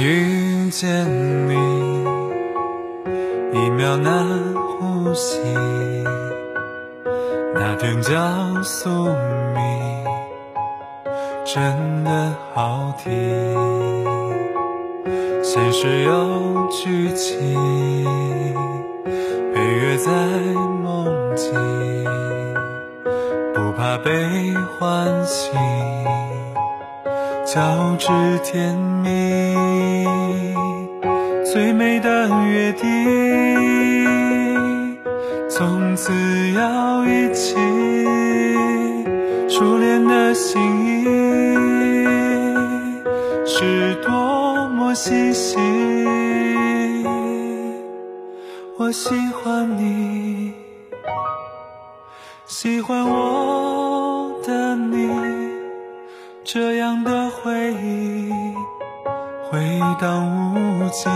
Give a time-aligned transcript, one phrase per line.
[0.00, 1.04] 遇见
[1.48, 1.54] 你，
[3.52, 4.24] 一秒难
[4.54, 5.38] 呼吸。
[7.54, 8.12] 那天叫
[8.62, 10.04] 宿命，
[11.44, 13.10] 真的好听。
[15.42, 18.04] 现实有剧情，
[19.52, 20.10] 配乐在
[20.82, 21.52] 梦境，
[23.54, 25.52] 不怕被唤醒。
[27.46, 28.06] 交织
[28.44, 29.08] 甜蜜，
[31.50, 32.84] 最美的约定，
[35.48, 36.12] 从此
[36.52, 37.56] 要一起。
[39.48, 41.04] 初恋的心意
[43.46, 45.58] 是多么细心，
[48.76, 50.52] 我喜欢你，
[52.46, 55.08] 喜欢我的你。
[56.44, 58.30] 这样的回忆
[59.58, 61.08] 回荡无际。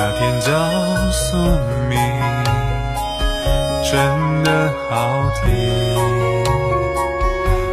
[0.00, 0.48] 那天叫
[1.10, 1.36] 宿
[1.88, 1.98] 命，
[3.82, 5.44] 真的好听。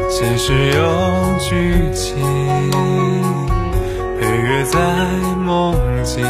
[0.10, 0.82] 现实有
[1.40, 2.18] 剧情，
[4.20, 4.80] 配乐在
[5.38, 6.26] 梦境，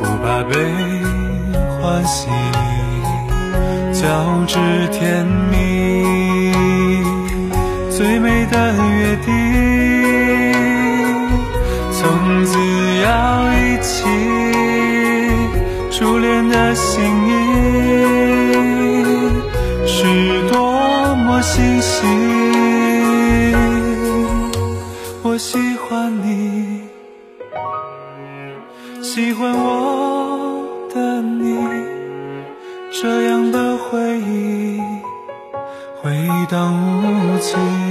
[0.00, 0.54] 不怕被
[1.80, 2.32] 唤醒。
[3.92, 4.04] 交
[4.46, 4.56] 织
[4.92, 6.54] 甜蜜，
[7.90, 9.34] 最美的约定，
[14.06, 14.10] 起。
[15.90, 17.30] 初恋的心意
[19.86, 22.06] 是多么细细，
[25.22, 26.82] 我喜欢你，
[29.02, 31.56] 喜欢我的你。
[32.98, 34.80] 这样的回忆
[36.02, 36.10] 回
[36.50, 37.85] 荡无际。